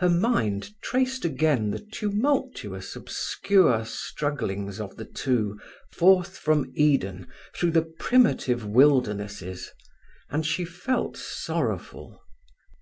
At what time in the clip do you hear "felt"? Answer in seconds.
10.66-11.16